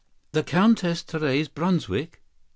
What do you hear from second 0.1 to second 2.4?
"The Countess Therese Brunswick!